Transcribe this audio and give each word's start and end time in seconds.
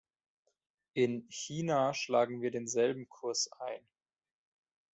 In 0.95 1.27
China 1.29 1.93
schlagen 1.93 2.41
wir 2.41 2.49
denselben 2.49 3.07
Kurs 3.07 3.51
ein. 3.59 3.87